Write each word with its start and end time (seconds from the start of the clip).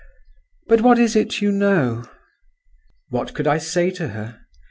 But 0.67 0.81
what 0.81 0.97
is 0.97 1.15
it 1.15 1.41
you 1.41 1.51
know?" 1.51 2.09
What 3.09 3.35
could 3.35 3.45
I 3.45 3.59
say 3.59 3.91
to 3.91 4.07
her? 4.07 4.47